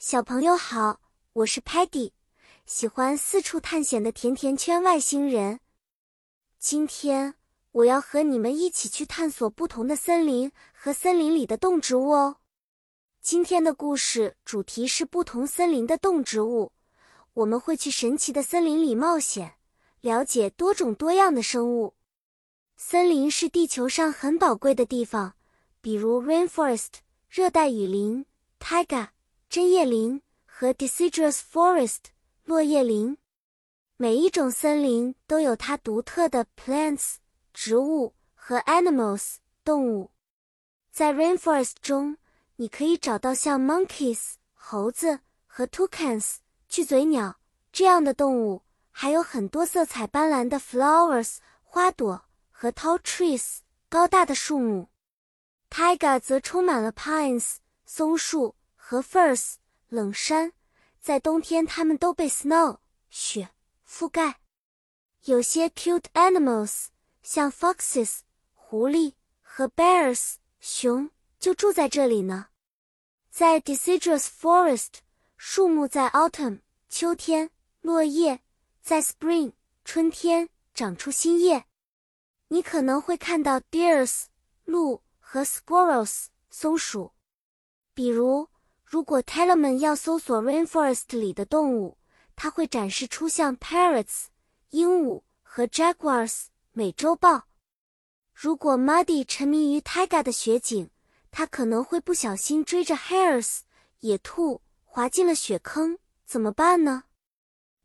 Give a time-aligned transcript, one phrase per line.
[0.00, 1.00] 小朋友好，
[1.32, 2.12] 我是 Patty，
[2.66, 5.58] 喜欢四处探险的甜甜圈外星人。
[6.56, 7.34] 今天
[7.72, 12.36] 我要和你们一起去探索不同的森林和森林里的动植物哦。
[13.20, 16.70] 今天的故事主题是不同森林的动植物，
[17.34, 19.54] 我们会去神奇的森林里冒险，
[20.02, 21.96] 了解多种多样的生物。
[22.76, 25.34] 森林是地球上很宝贵的地方，
[25.80, 28.24] 比如 rainforest 热带雨林
[28.60, 29.08] tiga。
[29.48, 32.10] 针叶林和 deciduous forest
[32.44, 33.16] 落叶林，
[33.96, 37.14] 每一种森林都有它独特的 plants
[37.54, 40.10] 植物和 animals 动物。
[40.92, 42.18] 在 rainforest 中，
[42.56, 46.36] 你可以找到像 monkeys 猴子和 toucans
[46.68, 47.40] 巨嘴鸟
[47.72, 54.90] 这样的动物，还有很多色彩斑斓的 flowers 花朵和 tall trees 高大的树木。
[55.70, 57.56] taiga 则充满了 pines
[57.86, 58.54] 松树。
[58.90, 59.56] 和 firs
[59.90, 60.54] 冷杉，
[60.98, 62.78] 在冬天它们都被 snow
[63.10, 63.50] 雪
[63.86, 64.40] 覆盖。
[65.24, 66.86] 有些 cute animals
[67.22, 68.20] 像 foxes
[68.54, 72.48] 狐狸和 bears 熊就住在这里呢。
[73.28, 75.00] 在 deciduous forest，
[75.36, 77.50] 树木在 autumn 秋天
[77.82, 78.40] 落叶，
[78.80, 79.52] 在 spring
[79.84, 81.66] 春天长出新叶。
[82.48, 84.28] 你可能会看到 deers
[84.64, 87.12] 鹿和 squirrels 松鼠，
[87.92, 88.48] 比如。
[88.90, 91.98] 如果 t e l e m a n 要搜索 rainforest 里的动物，
[92.34, 94.28] 它会展示出像 parrots
[94.70, 97.48] 鹦鹉和 jaguars 美洲豹。
[98.32, 100.88] 如果 Muddy 沉迷于 Taiga 的雪景，
[101.30, 103.58] 他可能会不小心追着 hares
[104.00, 107.04] 野兔滑进了雪坑，怎么办呢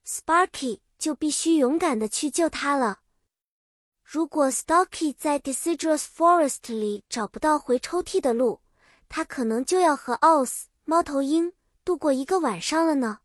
[0.07, 3.01] ？Sparky 就必须勇敢的去救他了。
[4.05, 8.61] 如果 Stocky 在 deciduous forest 里找不到回抽屉的路，
[9.09, 10.67] 他可能就要和 Oz。
[10.85, 11.53] 猫头鹰
[11.85, 13.19] 度过一个晚上了呢，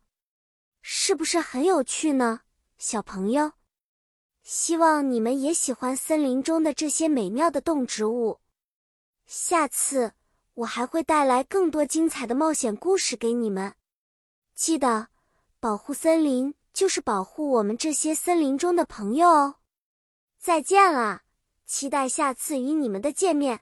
[0.81, 2.41] 是不是很有趣呢，
[2.77, 3.51] 小朋友？
[4.43, 8.39] 希望你们也喜欢森林中的这些美妙的动植物。
[9.25, 10.13] 下次
[10.53, 13.75] 我还会带来更多精彩的冒险故事给你们。
[14.55, 15.09] 记得，
[15.59, 19.55] 保护森林就是保护我们这些森林中的朋友哦。
[20.39, 21.23] 再见了，
[21.65, 23.61] 期待下次与你们的见面。